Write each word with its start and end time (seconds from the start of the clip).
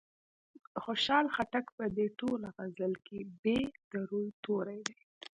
د 0.71 0.73
خوشال 0.83 1.25
خټک 1.35 1.65
په 1.77 1.85
دې 1.97 2.07
ټوله 2.19 2.47
غزل 2.57 2.93
کې 3.05 3.19
ب 3.43 3.45
د 3.89 3.91
روي 4.09 4.29
توری 4.45 4.79
دی. 4.87 4.99